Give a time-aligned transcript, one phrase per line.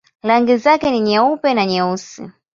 [0.23, 2.23] Rangi zake ni nyeupe na nyeusi.